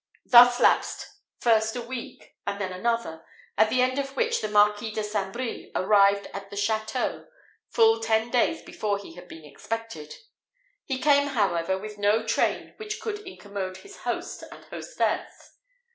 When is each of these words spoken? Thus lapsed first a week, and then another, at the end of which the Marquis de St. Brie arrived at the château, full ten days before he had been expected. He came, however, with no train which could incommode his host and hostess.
Thus 0.25 0.59
lapsed 0.59 1.05
first 1.37 1.75
a 1.75 1.81
week, 1.83 2.33
and 2.47 2.59
then 2.59 2.73
another, 2.73 3.23
at 3.55 3.69
the 3.69 3.83
end 3.83 3.99
of 3.99 4.15
which 4.15 4.41
the 4.41 4.47
Marquis 4.47 4.89
de 4.89 5.03
St. 5.03 5.31
Brie 5.31 5.71
arrived 5.75 6.25
at 6.33 6.49
the 6.49 6.55
château, 6.55 7.27
full 7.69 7.99
ten 7.99 8.31
days 8.31 8.63
before 8.63 8.97
he 8.97 9.13
had 9.13 9.27
been 9.27 9.45
expected. 9.45 10.15
He 10.85 10.97
came, 10.97 11.27
however, 11.27 11.77
with 11.77 11.99
no 11.99 12.25
train 12.25 12.73
which 12.77 12.99
could 12.99 13.19
incommode 13.27 13.77
his 13.77 13.97
host 13.97 14.43
and 14.51 14.65
hostess. 14.65 15.51